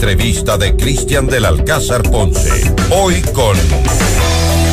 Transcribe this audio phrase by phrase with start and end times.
[0.00, 2.72] entrevista de Cristian del Alcázar Ponce.
[2.90, 3.54] Hoy con...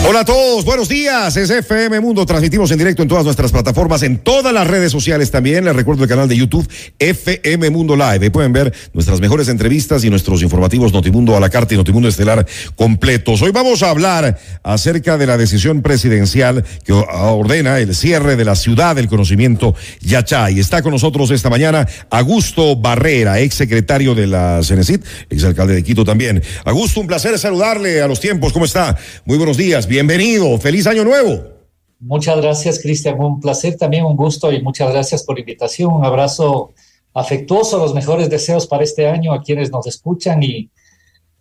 [0.05, 1.35] Hola a todos, buenos días.
[1.35, 2.25] Es FM Mundo.
[2.25, 5.65] Transmitimos en directo en todas nuestras plataformas, en todas las redes sociales también.
[5.65, 6.65] Les recuerdo el canal de YouTube
[6.97, 8.19] FM Mundo Live.
[8.21, 12.07] Ahí pueden ver nuestras mejores entrevistas y nuestros informativos Notimundo a la carta y Notimundo
[12.07, 12.45] Estelar
[12.75, 13.41] completos.
[13.41, 18.55] Hoy vamos a hablar acerca de la decisión presidencial que ordena el cierre de la
[18.55, 20.59] ciudad del conocimiento Yachay.
[20.59, 25.83] Está con nosotros esta mañana Augusto Barrera, ex secretario de la Cenecit, ex alcalde de
[25.83, 26.41] Quito también.
[26.63, 28.53] Augusto, un placer saludarle a los tiempos.
[28.53, 28.95] ¿Cómo está?
[29.25, 31.57] Muy buenos días bienvenido, feliz año nuevo.
[31.99, 33.19] Muchas gracias, Cristian.
[33.19, 35.93] Un placer también, un gusto y muchas gracias por la invitación.
[35.93, 36.73] Un abrazo
[37.13, 40.69] afectuoso, los mejores deseos para este año a quienes nos escuchan y,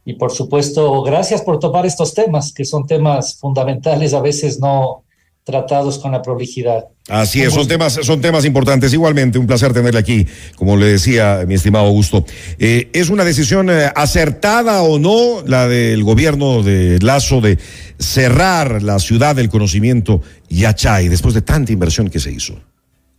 [0.04, 5.04] y por supuesto, gracias por tomar estos temas, que son temas fundamentales, a veces no,
[5.46, 6.88] tratados con la prolijidad.
[7.08, 8.92] Así es, son temas, son temas importantes.
[8.92, 12.24] Igualmente, un placer tenerle aquí, como le decía mi estimado Augusto.
[12.58, 17.58] Eh, ¿Es una decisión eh, acertada o no la del gobierno de Lazo de
[17.96, 22.58] cerrar la ciudad del conocimiento Yachay después de tanta inversión que se hizo?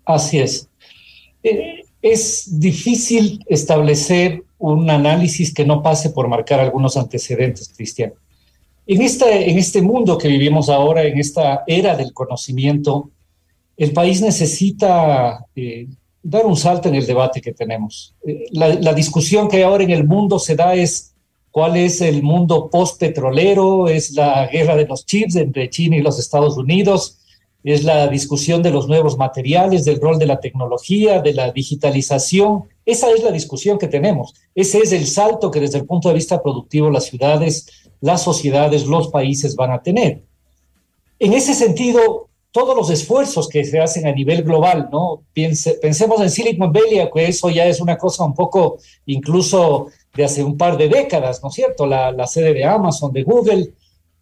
[0.03, 0.67] Así es.
[1.44, 8.12] Eh, es difícil establecer un análisis que no pase por marcar algunos antecedentes, Cristian.
[8.88, 13.11] En este, en este mundo que vivimos ahora, en esta era del conocimiento,
[13.75, 15.88] el país necesita eh,
[16.23, 18.16] dar un salto en el debate que tenemos.
[18.25, 21.13] Eh, la, la, discusión que ahora en el mundo se da es
[21.52, 26.17] cuál es el mundo post-petrolero, es la guerra de los chips entre China y los
[26.17, 27.17] Estados Unidos,
[27.66, 32.63] es la discusión de los nuevos materiales, del rol de la tecnología, de la digitalización.
[32.85, 34.33] Esa es la discusión que tenemos.
[34.55, 37.67] Ese es el salto que desde el punto de vista productivo las ciudades
[38.02, 40.23] las sociedades, los países van a tener.
[41.20, 45.23] En ese sentido, todos los esfuerzos que se hacen a nivel global, ¿no?
[45.34, 50.44] pensemos en Silicon Valley, que eso ya es una cosa un poco incluso de hace
[50.44, 51.86] un par de décadas, ¿no es cierto?
[51.86, 53.73] La sede de Amazon, de Google,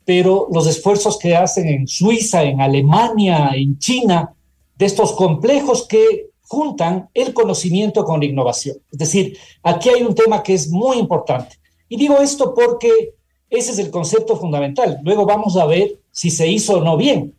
[0.06, 4.34] pero los esfuerzos que hacen en Suiza, en Alemania, en China,
[4.78, 8.78] de estos complejos que juntan el conocimiento con la innovación.
[8.92, 11.58] Es decir, aquí hay un tema que es muy importante.
[11.90, 13.16] Y digo esto porque
[13.56, 15.00] ese es el concepto fundamental.
[15.04, 17.34] Luego vamos a ver si se hizo o no bien.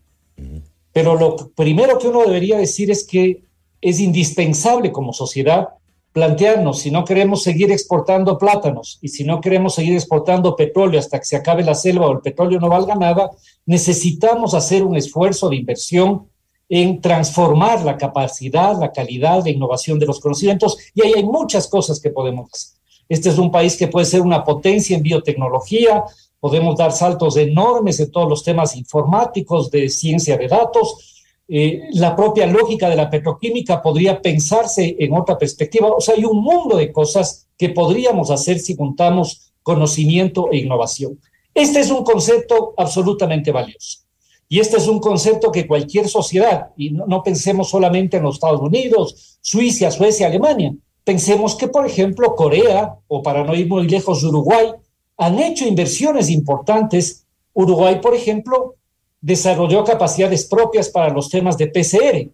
[0.93, 3.43] Pero lo primero que uno debería decir es que
[3.81, 5.69] es indispensable como sociedad
[6.13, 11.19] plantearnos si no queremos seguir exportando plátanos y si no queremos seguir exportando petróleo hasta
[11.19, 13.31] que se acabe la selva o el petróleo no valga nada,
[13.67, 16.27] necesitamos hacer un esfuerzo de inversión
[16.71, 21.69] en transformar la capacidad, la calidad, la innovación de los conocimientos y ahí hay muchas
[21.69, 22.77] cosas que podemos hacer.
[23.09, 26.05] Este es un país que puede ser una potencia en biotecnología,
[26.41, 31.25] podemos dar saltos enormes en todos los temas informáticos, de ciencia de datos.
[31.49, 35.89] Eh, la propia lógica de la petroquímica podría pensarse en otra perspectiva.
[35.89, 41.21] O sea, hay un mundo de cosas que podríamos hacer si juntamos conocimiento e innovación.
[41.55, 44.01] Este es un concepto absolutamente valioso.
[44.49, 48.37] Y este es un concepto que cualquier sociedad, y no, no pensemos solamente en los
[48.37, 50.73] Estados Unidos, Suiza, Suecia, Alemania,
[51.07, 54.73] Pensemos que, por ejemplo, Corea, o para no ir muy lejos, Uruguay,
[55.17, 57.25] han hecho inversiones importantes.
[57.53, 58.75] Uruguay, por ejemplo,
[59.21, 62.29] desarrolló capacidades propias para los temas de PCR,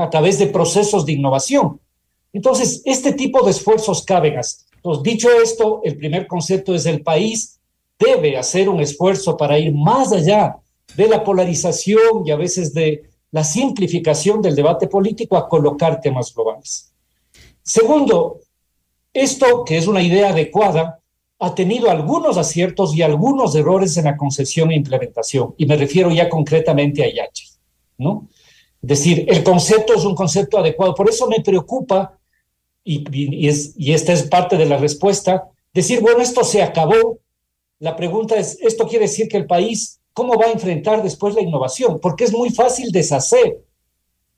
[0.00, 1.80] a través de procesos de innovación.
[2.32, 4.34] Entonces, este tipo de esfuerzos caben.
[4.34, 7.58] Entonces, dicho esto, el primer concepto es el país
[7.98, 10.58] debe hacer un esfuerzo para ir más allá
[10.96, 16.32] de la polarización y a veces de la simplificación del debate político a colocar temas
[16.32, 16.91] globales.
[17.62, 18.40] Segundo,
[19.12, 21.00] esto, que es una idea adecuada,
[21.38, 26.10] ha tenido algunos aciertos y algunos errores en la concepción e implementación, y me refiero
[26.10, 27.48] ya concretamente a IACHE,
[27.98, 28.28] ¿no?
[28.80, 32.18] Es decir, el concepto es un concepto adecuado, por eso me preocupa,
[32.84, 37.18] y, es, y esta es parte de la respuesta, decir, bueno, esto se acabó.
[37.78, 41.42] La pregunta es, ¿esto quiere decir que el país, cómo va a enfrentar después la
[41.42, 42.00] innovación?
[42.00, 43.58] Porque es muy fácil deshacer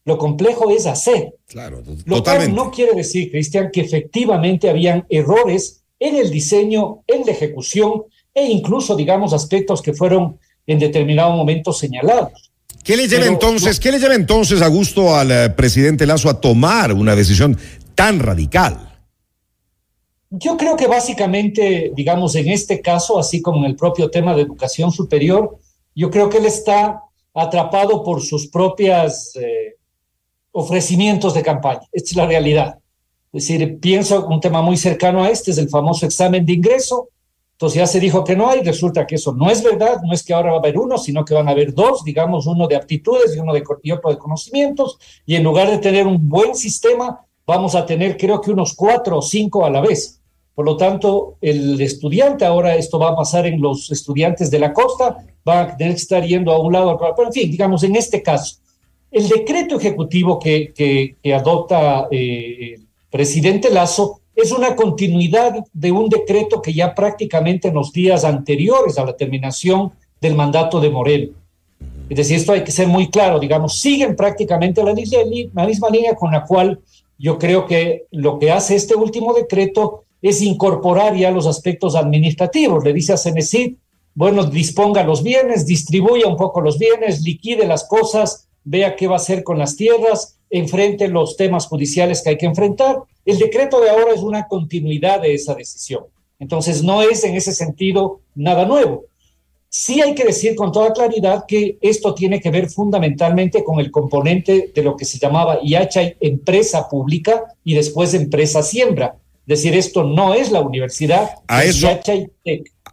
[0.04, 1.34] lo complejo es hacer.
[1.46, 7.24] Claro, Lo cual no quiere decir, Cristian, que efectivamente habían errores en el diseño, en
[7.24, 8.04] la ejecución
[8.34, 12.50] e incluso, digamos, aspectos que fueron en determinado momento señalados.
[12.82, 16.38] ¿Qué le lleva entonces, qué le lleva entonces a gusto al eh, presidente Lazo a
[16.38, 17.56] tomar una decisión
[17.94, 18.90] tan radical?
[20.28, 24.42] Yo creo que básicamente, digamos, en este caso, así como en el propio tema de
[24.42, 25.58] educación superior,
[25.94, 27.00] yo creo que él está
[27.32, 29.73] atrapado por sus propias eh,
[30.54, 31.82] ofrecimientos de campaña.
[31.92, 32.78] Esta es la realidad.
[33.32, 37.08] Es decir, pienso un tema muy cercano a este, es el famoso examen de ingreso.
[37.52, 40.22] Entonces ya se dijo que no hay, resulta que eso no es verdad, no es
[40.22, 42.76] que ahora va a haber uno, sino que van a haber dos, digamos, uno de
[42.76, 47.24] aptitudes y uno de otro de conocimientos, y en lugar de tener un buen sistema,
[47.46, 50.20] vamos a tener creo que unos cuatro o cinco a la vez.
[50.54, 54.72] Por lo tanto, el estudiante, ahora esto va a pasar en los estudiantes de la
[54.72, 57.12] costa, va a tener que estar yendo a un lado, al otro.
[57.16, 58.56] Pero en fin, digamos, en este caso,
[59.14, 66.60] el decreto ejecutivo que, adopta eh, el presidente Lazo es una continuidad de un decreto
[66.60, 71.32] que ya prácticamente en los días anteriores a la terminación del mandato de Moreno.
[72.10, 76.16] Es decir, esto hay que ser muy claro, digamos, siguen prácticamente la, la misma línea
[76.16, 76.80] con la cual
[77.16, 82.82] yo creo que lo que hace este último decreto es incorporar ya los aspectos administrativos.
[82.82, 83.78] Le dice a Cenecit,
[84.14, 89.14] bueno, disponga los bienes, distribuya un poco los bienes, liquide las cosas, vea qué va
[89.14, 92.98] a hacer con las tierras, enfrente los temas judiciales que hay que enfrentar.
[93.24, 96.04] El decreto de ahora es una continuidad de esa decisión.
[96.38, 99.04] Entonces, no es en ese sentido nada nuevo.
[99.68, 103.90] Sí hay que decir con toda claridad que esto tiene que ver fundamentalmente con el
[103.90, 109.16] componente de lo que se llamaba IHA, empresa pública, y después empresa siembra
[109.46, 111.88] decir esto no es la universidad, a eso,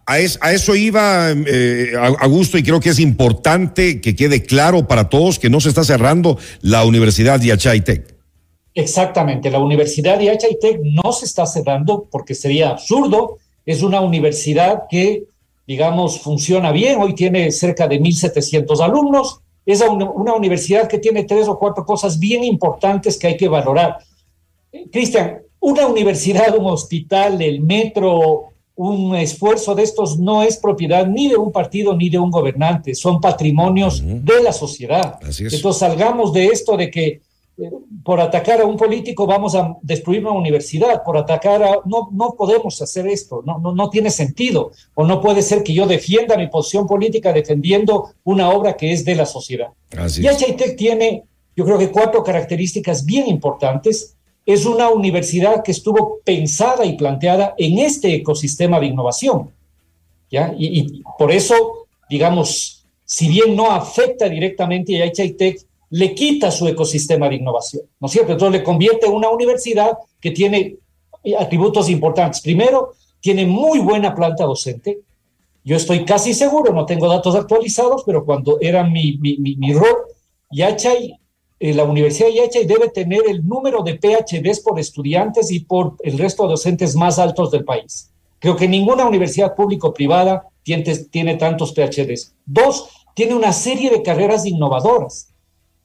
[0.06, 5.40] a, eso iba eh, Augusto y creo que es importante que quede claro para todos
[5.40, 8.16] que no se está cerrando la Universidad de Tech.
[8.74, 14.84] Exactamente, la Universidad de Tech no se está cerrando porque sería absurdo, es una universidad
[14.90, 15.26] que,
[15.68, 21.26] digamos, funciona bien, hoy tiene cerca de 1.700 alumnos, es una, una universidad que tiene
[21.26, 23.98] tres o cuatro cosas bien importantes que hay que valorar.
[24.92, 28.51] Cristian, una universidad, un hospital, el metro,
[28.84, 32.96] un esfuerzo de estos no es propiedad ni de un partido ni de un gobernante,
[32.96, 35.20] son patrimonios de la sociedad.
[35.22, 37.22] Entonces salgamos de esto de que
[37.60, 37.70] eh,
[38.04, 41.76] por atacar a un político vamos a destruir una universidad, por atacar a...
[41.86, 45.76] No, no podemos hacer esto, no, no, no tiene sentido, o no puede ser que
[45.76, 49.68] yo defienda mi posición política defendiendo una obra que es de la sociedad.
[49.94, 51.24] y HITEC tiene,
[51.56, 54.16] yo creo que cuatro características bien importantes
[54.46, 59.52] es una universidad que estuvo pensada y planteada en este ecosistema de innovación.
[60.30, 60.54] ¿ya?
[60.58, 65.62] Y, por eso, digamos, si bien no afecta directamente a HITech,
[65.92, 68.32] le quita su ecosistema de innovación, ¿no es cierto?
[68.32, 70.78] Entonces le convierte en una universidad que tiene
[71.38, 72.40] atributos importantes.
[72.42, 75.00] Primero, tiene muy buena planta docente.
[75.64, 79.74] Yo estoy casi seguro, no tengo datos actualizados, pero cuando era mi, mi, mi, mi
[79.74, 79.96] rol,
[80.50, 81.20] Yachay
[81.64, 86.18] eh, la Universidad de debe tener el número de PhDs por estudiantes y por el
[86.18, 88.10] resto de docentes más altos del país.
[88.40, 92.34] Creo que ninguna universidad pública o privada tiene, tiene tantos PhDs.
[92.48, 95.36] Dos, tiene una serie de carreras innovadoras,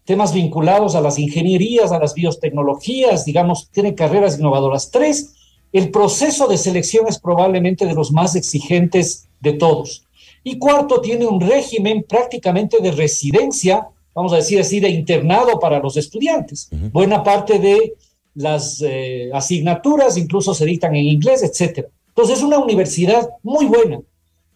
[0.06, 4.90] temas vinculados a las ingenierías, a las biotecnologías, digamos, tiene carreras innovadoras.
[4.90, 5.34] Tres,
[5.75, 10.06] el proceso de selección es probablemente de los más exigentes de todos.
[10.43, 15.78] Y cuarto, tiene un régimen prácticamente de residencia vamos a decir así, de internado para
[15.78, 16.70] los estudiantes.
[16.90, 17.92] Buena parte de
[18.34, 21.88] las eh, asignaturas incluso se dictan en inglés, etcétera.
[22.08, 24.00] Entonces es una universidad muy buena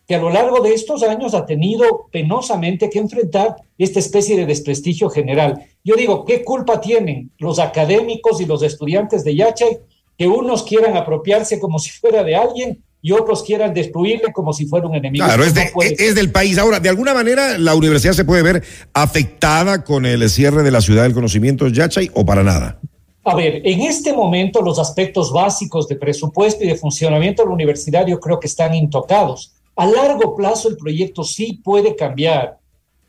[0.09, 4.47] que a lo largo de estos años ha tenido penosamente que enfrentar esta especie de
[4.47, 5.67] desprestigio general.
[5.85, 9.79] Yo digo, ¿qué culpa tienen los académicos y los estudiantes de Yachay
[10.17, 14.67] que unos quieran apropiarse como si fuera de alguien y otros quieran destruirle como si
[14.67, 15.25] fuera un enemigo.
[15.25, 15.55] Claro, es,
[15.99, 16.59] es, del país.
[16.59, 18.63] Ahora, de alguna manera, la universidad se puede ver
[18.93, 22.79] afectada con el cierre de la ciudad del conocimiento Yachay o para nada.
[23.25, 27.55] A ver, en este momento los aspectos básicos de presupuesto y de funcionamiento de la
[27.55, 29.53] universidad yo creo que están intocados.
[29.77, 32.59] A largo plazo el proyecto sí puede cambiar,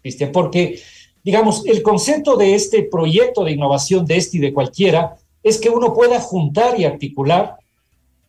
[0.01, 0.79] Cristian, porque,
[1.23, 5.69] digamos, el concepto de este proyecto de innovación, de este y de cualquiera, es que
[5.69, 7.57] uno pueda juntar y articular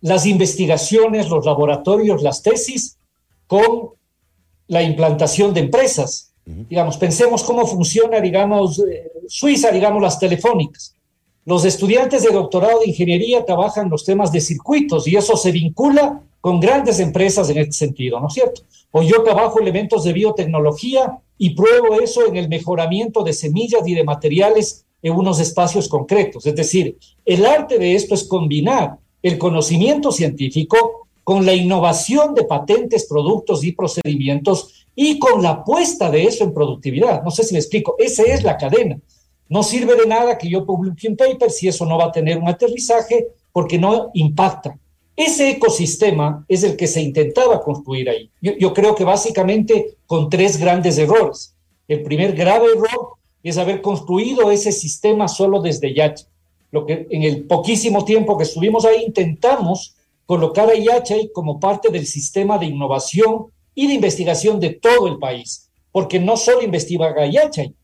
[0.03, 2.99] las investigaciones, los laboratorios, las tesis
[3.47, 3.91] con
[4.69, 6.33] la implantación de empresas.
[6.45, 10.97] Digamos, pensemos cómo funciona, digamos, eh, Suiza, digamos, las telefónicas.
[11.45, 16.21] Los estudiantes de doctorado de ingeniería trabajan los temas de circuitos y eso se vincula
[16.41, 18.63] con grandes empresas en este sentido, ¿no es cierto?
[18.91, 23.95] O yo trabajo elementos de biotecnología y pruebo eso en el mejoramiento de semillas y
[23.95, 26.47] de materiales en unos espacios concretos.
[26.47, 32.45] Es decir, el arte de esto es combinar el conocimiento científico con la innovación de
[32.45, 37.23] patentes, productos y procedimientos y con la puesta de eso en productividad.
[37.23, 38.99] No sé si me explico, esa es la cadena.
[39.49, 42.39] No sirve de nada que yo publique un paper si eso no va a tener
[42.39, 44.79] un aterrizaje porque no impacta.
[45.15, 48.31] Ese ecosistema es el que se intentaba construir ahí.
[48.41, 51.55] Yo, creo que básicamente con tres grandes errores.
[51.87, 56.27] El primer grave error es haber construido ese sistema solo desde Yacha
[56.73, 59.95] lo que en el poquísimo tiempo que estuvimos ahí intentamos
[60.27, 65.19] colocar a IHI como parte del sistema de innovación y de investigación de todo el
[65.19, 67.75] país, porque no solo investiga IHI,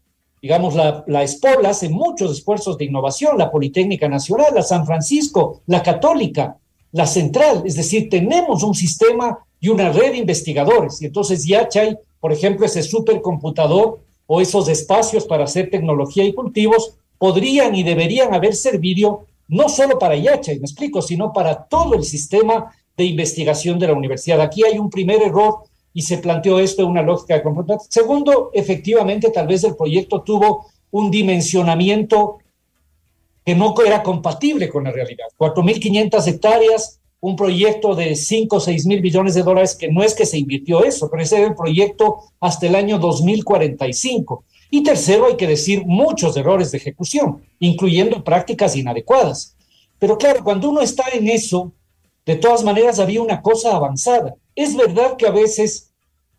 [0.40, 5.62] digamos, la, la SPOL hace muchos esfuerzos de innovación, la Politécnica Nacional, la San Francisco,
[5.66, 6.57] la Católica,
[6.92, 11.02] la central, es decir, tenemos un sistema y una red de investigadores.
[11.02, 16.95] Y entonces Yachay, por ejemplo, ese supercomputador o esos espacios para hacer tecnología y cultivos
[17.18, 22.04] podrían y deberían haber servido no solo para Yachay, me explico, sino para todo el
[22.04, 24.40] sistema de investigación de la universidad.
[24.40, 27.82] Aquí hay un primer error y se planteó esto en una lógica de computador.
[27.88, 32.38] Segundo, efectivamente, tal vez el proyecto tuvo un dimensionamiento
[33.44, 35.26] que no era compatible con la realidad.
[35.38, 40.14] 4.500 hectáreas, un proyecto de 5 o 6 mil billones de dólares, que no es
[40.14, 44.44] que se invirtió eso, pero ese era el proyecto hasta el año 2045.
[44.70, 49.56] Y tercero, hay que decir muchos errores de ejecución, incluyendo prácticas inadecuadas.
[49.98, 51.72] Pero claro, cuando uno está en eso,
[52.26, 54.34] de todas maneras había una cosa avanzada.
[54.54, 55.92] Es verdad que a veces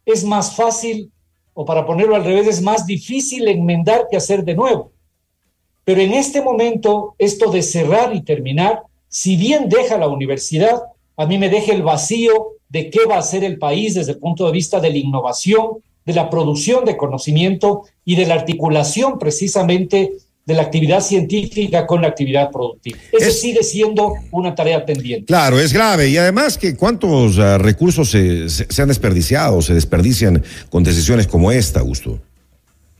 [0.05, 1.11] es más fácil,
[1.53, 4.91] o para ponerlo al revés, es más difícil enmendar que hacer de nuevo.
[5.83, 10.79] Pero en este momento, esto de cerrar y terminar, si bien deja la universidad,
[11.17, 14.19] a mí me deja el vacío de qué va a hacer el país desde el
[14.19, 19.19] punto de vista de la innovación, de la producción de conocimiento y de la articulación
[19.19, 20.13] precisamente
[20.43, 22.97] de la actividad científica con la actividad productiva.
[23.11, 25.27] Eso sigue siendo una tarea pendiente.
[25.27, 26.09] Claro, es grave.
[26.09, 31.27] Y además que cuántos uh, recursos se, se, se, han desperdiciado, se desperdician con decisiones
[31.27, 32.17] como esta, Augusto.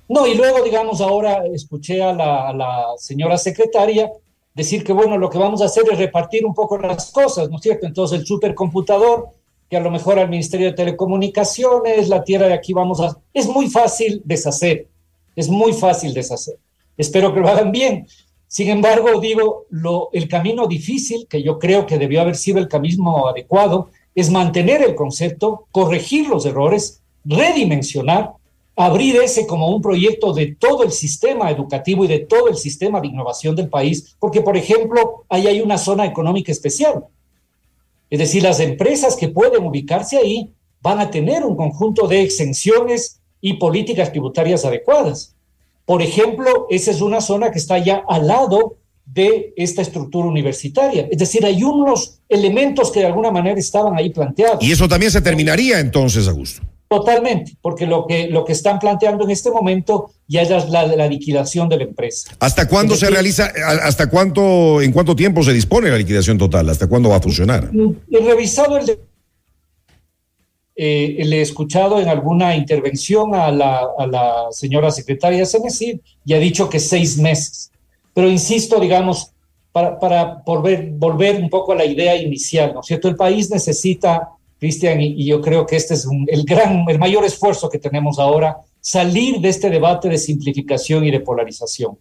[0.07, 4.11] No, y luego, digamos, ahora escuché a la, a la señora secretaria
[4.53, 7.55] decir que, bueno, lo que vamos a hacer es repartir un poco las cosas, ¿no
[7.55, 7.87] es cierto?
[7.87, 9.29] Entonces, el supercomputador,
[9.69, 13.17] que a lo mejor al Ministerio de Telecomunicaciones, la tierra de aquí vamos a...
[13.33, 14.87] Es muy fácil deshacer,
[15.35, 16.57] es muy fácil deshacer.
[16.97, 18.07] Espero que lo hagan bien.
[18.47, 22.67] Sin embargo, digo, lo, el camino difícil, que yo creo que debió haber sido el
[22.67, 28.31] camino adecuado, es mantener el concepto, corregir los errores, redimensionar,
[28.75, 32.99] abrir ese como un proyecto de todo el sistema educativo y de todo el sistema
[32.99, 37.05] de innovación del país, porque, por ejemplo, ahí hay una zona económica especial.
[38.09, 40.51] Es decir, las empresas que pueden ubicarse ahí
[40.81, 45.35] van a tener un conjunto de exenciones y políticas tributarias adecuadas.
[45.85, 51.07] Por ejemplo, esa es una zona que está ya al lado de esta estructura universitaria.
[51.11, 54.63] Es decir, hay unos elementos que de alguna manera estaban ahí planteados.
[54.63, 56.61] Y eso también se terminaría entonces, Augusto.
[56.89, 61.07] Totalmente, porque lo que, lo que están planteando en este momento ya es la, la
[61.07, 62.31] liquidación de la empresa.
[62.39, 63.51] ¿Hasta cuándo se realiza,
[63.83, 66.67] hasta cuánto, en cuánto tiempo se dispone la liquidación total?
[66.67, 67.69] ¿Hasta cuándo va a funcionar?
[68.11, 68.99] He revisado el de
[70.81, 76.33] eh, le he escuchado en alguna intervención a la, a la señora secretaria Senecid y
[76.33, 77.69] ha dicho que seis meses.
[78.13, 79.33] Pero insisto, digamos,
[79.73, 83.09] para, para volver, volver un poco a la idea inicial, ¿no es cierto?
[83.09, 87.69] El país necesita, Cristian, y, yo creo que este es el gran, el mayor esfuerzo
[87.69, 91.97] que tenemos ahora, salir de este debate de simplificación y de polarización.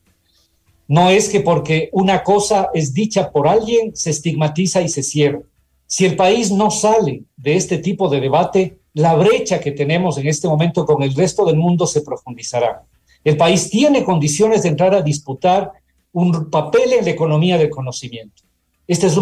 [0.88, 5.40] No es que porque una cosa es dicha por alguien, se estigmatiza y se cierra.
[5.86, 10.26] Si el país no sale de este tipo de debate, la brecha que tenemos en
[10.26, 12.82] este momento con el resto del mundo se profundizará.
[13.22, 15.72] El país tiene condiciones de entrar a disputar
[16.12, 18.42] un papel en la economía del conocimiento.
[18.88, 19.18] Este es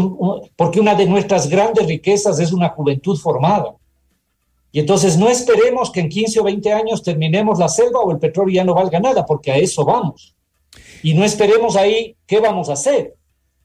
[0.55, 3.75] porque una de nuestras grandes riquezas es una juventud formada.
[4.71, 8.19] Y entonces no esperemos que en 15 o 20 años terminemos la selva o el
[8.19, 10.37] petróleo ya no valga nada, porque a eso vamos.
[11.03, 13.17] Y no esperemos ahí qué vamos a hacer.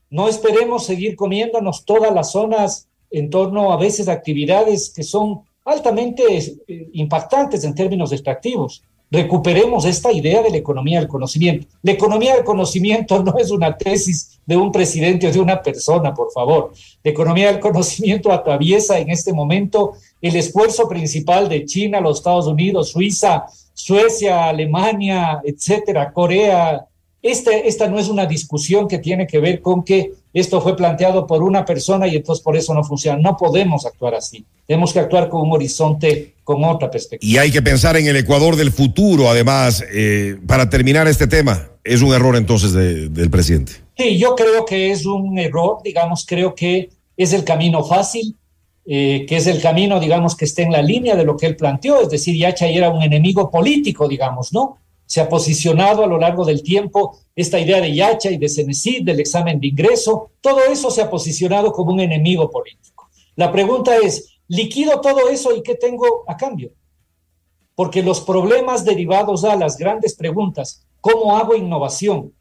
[0.09, 5.41] No esperemos seguir comiéndonos todas las zonas en torno a veces a actividades que son
[5.65, 8.83] altamente eh, impactantes en términos extractivos.
[9.11, 11.67] Recuperemos esta idea de la economía del conocimiento.
[11.83, 16.13] La economía del conocimiento no es una tesis de un presidente o de una persona,
[16.13, 16.71] por favor.
[17.03, 22.47] La economía del conocimiento atraviesa en este momento el esfuerzo principal de China, los Estados
[22.47, 26.85] Unidos, Suiza, Suecia, Alemania, etcétera, Corea,
[27.21, 31.27] este, esta no es una discusión que tiene que ver con que esto fue planteado
[31.27, 33.19] por una persona y entonces por eso no funciona.
[33.21, 34.45] No podemos actuar así.
[34.65, 37.31] Tenemos que actuar con un horizonte, con otra perspectiva.
[37.31, 41.69] Y hay que pensar en el Ecuador del futuro, además, eh, para terminar este tema.
[41.83, 43.73] ¿Es un error entonces de, del presidente?
[43.97, 48.35] Sí, yo creo que es un error, digamos, creo que es el camino fácil,
[48.85, 51.55] eh, que es el camino, digamos, que está en la línea de lo que él
[51.55, 54.77] planteó, es decir, Yachay era un enemigo político, digamos, ¿no?
[55.11, 59.03] Se ha posicionado a lo largo del tiempo esta idea de Yacha y de Cenecid,
[59.03, 63.09] del examen de ingreso, todo eso se ha posicionado como un enemigo político.
[63.35, 66.71] La pregunta es, ¿liquido todo eso y qué tengo a cambio?
[67.75, 72.33] Porque los problemas derivados a las grandes preguntas, ¿cómo hago innovación?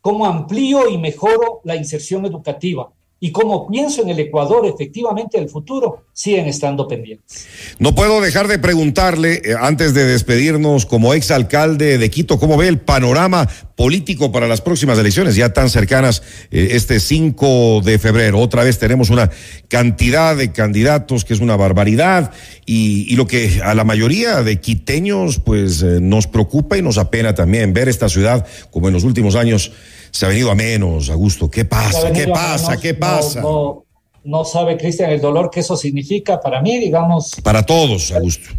[0.00, 2.90] ¿Cómo amplío y mejoro la inserción educativa?
[3.24, 7.46] Y cómo pienso en el Ecuador efectivamente el futuro, siguen estando pendientes.
[7.78, 12.68] No puedo dejar de preguntarle, eh, antes de despedirnos, como exalcalde de Quito, ¿cómo ve
[12.68, 18.40] el panorama político para las próximas elecciones, ya tan cercanas eh, este 5 de febrero?
[18.40, 19.30] Otra vez tenemos una
[19.68, 22.30] cantidad de candidatos que es una barbaridad
[22.66, 26.98] y, y lo que a la mayoría de quiteños pues eh, nos preocupa y nos
[26.98, 29.72] apena también ver esta ciudad como en los últimos años
[30.14, 31.50] se ha venido a menos, Augusto.
[31.50, 32.12] ¿Qué pasa?
[32.12, 32.76] ¿Qué pasa?
[32.76, 33.13] ¿Qué pasa?
[33.42, 33.84] No,
[34.24, 37.32] no, sabe, Cristian, el dolor que eso significa para mí, digamos.
[37.42, 38.50] Para todos, Augusto.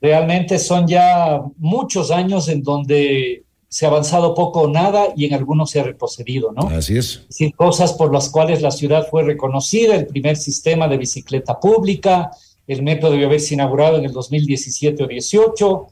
[0.00, 5.34] Realmente son ya muchos años en donde se ha avanzado poco o nada y en
[5.34, 6.68] algunos se ha retrocedido, ¿no?
[6.68, 7.26] Así es.
[7.56, 12.30] Cosas por las cuales la ciudad fue reconocida, el primer sistema de bicicleta pública,
[12.66, 15.86] el metro debió haberse inaugurado en el 2017 o 18,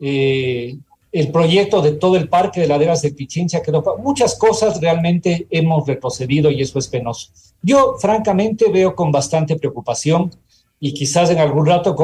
[0.00, 0.76] eh,
[1.12, 3.82] el proyecto de todo el parque de laderas de Pichincha quedó.
[3.98, 7.30] Muchas cosas realmente hemos retrocedido y eso es penoso.
[7.62, 10.30] Yo, francamente, veo con bastante preocupación
[10.78, 11.96] y quizás en algún rato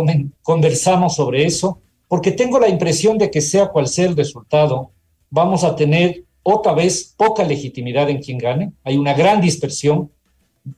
[0.43, 4.91] conversamos sobre eso, porque tengo la impresión de que sea cual sea el resultado,
[5.31, 8.73] vamos a tener otra vez poca legitimidad en quien gane.
[8.85, 10.11] Hay una gran dispersión.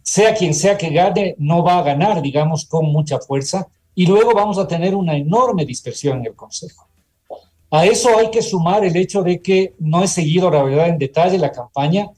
[0.03, 3.69] Sea quien sea que gane, no va a ganar, digamos, con mucha fuerza.
[3.95, 6.88] Y luego vamos a tener una enorme dispersión en el Consejo.
[7.71, 10.99] A eso hay que sumar el hecho de que no he seguido la verdad en
[10.99, 12.11] detalle la campaña,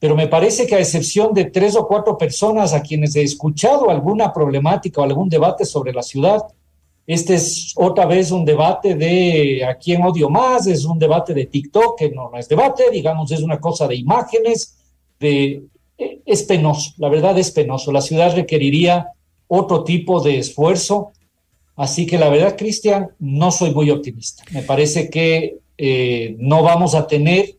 [0.00, 3.90] pero me parece que a excepción de tres o cuatro personas a quienes he escuchado
[3.90, 6.42] alguna problemática o algún debate sobre la ciudad,
[7.06, 11.46] este es otra vez un debate de a quién odio más, es un debate de
[11.46, 14.76] TikTok, que no, no es debate, digamos, es una cosa de imágenes,
[15.18, 15.62] de,
[15.96, 17.92] es penoso, la verdad es penoso.
[17.92, 19.08] La ciudad requeriría
[19.46, 21.12] otro tipo de esfuerzo
[21.78, 24.42] Así que la verdad, Cristian, no soy muy optimista.
[24.50, 27.57] Me parece que eh, no vamos a tener,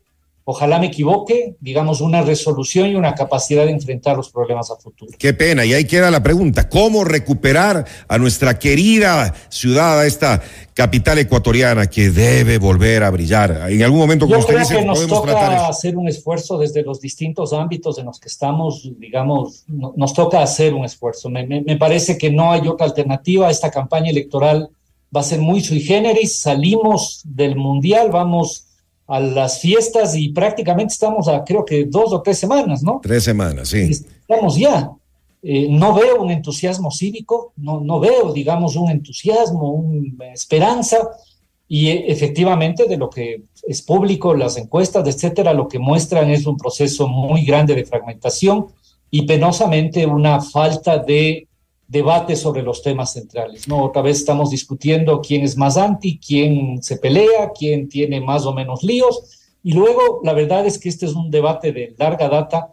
[0.50, 5.12] ojalá me equivoque, digamos, una resolución y una capacidad de enfrentar los problemas a futuro.
[5.18, 10.42] Qué pena, y ahí queda la pregunta, ¿cómo recuperar a nuestra querida ciudad, a esta
[10.80, 13.70] capital ecuatoriana que debe volver a brillar.
[13.70, 17.52] En algún momento, como Yo creo que nos toca hacer un esfuerzo desde los distintos
[17.52, 21.28] ámbitos en los que estamos, digamos, nos toca hacer un esfuerzo.
[21.28, 23.50] Me, me, parece que no hay otra alternativa.
[23.50, 24.70] Esta campaña electoral
[25.14, 26.40] va a ser muy sui generis.
[26.40, 28.64] Salimos del Mundial, vamos
[29.10, 33.00] a las fiestas y prácticamente estamos a creo que dos o tres semanas, ¿no?
[33.02, 33.90] Tres semanas, sí.
[33.90, 34.88] Estamos ya.
[35.42, 40.98] Eh, no veo un entusiasmo cívico, no, no veo, digamos, un entusiasmo, una esperanza,
[41.66, 46.46] y eh, efectivamente de lo que es público, las encuestas, etcétera, lo que muestran es
[46.46, 48.66] un proceso muy grande de fragmentación
[49.10, 51.48] y penosamente una falta de
[51.90, 53.66] debate sobre los temas centrales.
[53.66, 53.82] ¿no?
[53.84, 58.54] Otra vez estamos discutiendo quién es más anti, quién se pelea, quién tiene más o
[58.54, 62.72] menos líos, y luego la verdad es que este es un debate de larga data.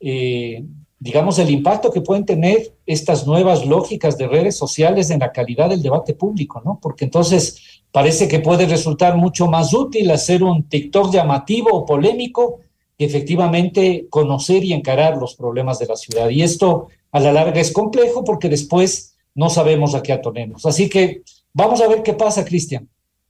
[0.00, 0.64] Eh,
[0.98, 5.68] digamos, el impacto que pueden tener estas nuevas lógicas de redes sociales en la calidad
[5.68, 6.78] del debate público, ¿no?
[6.80, 12.60] Porque entonces parece que puede resultar mucho más útil hacer un TikTok llamativo o polémico
[12.98, 16.30] que efectivamente conocer y encarar los problemas de la ciudad.
[16.30, 20.66] Y esto a la larga es complejo porque después no sabemos a qué atonemos.
[20.66, 21.22] Así que
[21.52, 22.88] vamos a ver qué pasa, Cristian.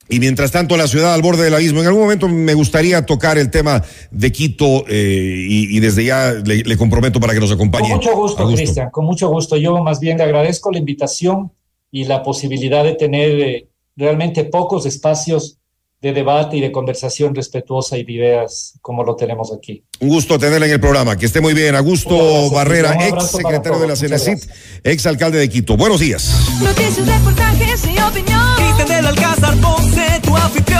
[0.08, 1.80] Y mientras tanto, la ciudad al borde del abismo.
[1.80, 6.76] En algún momento me gustaría tocar el tema de Quito eh, y, desde ya le,
[6.78, 7.88] comprometo para que nos acompañe.
[7.88, 9.56] Con mucho gusto, Cristian, con mucho gusto.
[9.58, 11.52] Yo más bien le agradezco la invitación
[11.90, 15.58] y la posibilidad de tener eh, realmente pocos espacios
[16.04, 19.82] de debate y de conversación respetuosa y de ideas como lo tenemos aquí.
[20.00, 21.16] Un gusto tenerle en el programa.
[21.16, 21.74] Que esté muy bien.
[21.74, 24.44] Augusto Barrera, ex secretario de la CENESIT,
[24.84, 25.78] ex alcalde de Quito.
[25.78, 26.30] Buenos días.
[26.62, 28.54] Noticias, reportajes y opinión.
[28.56, 30.74] Cristian del Alcázar Ponce, tu anfitrión.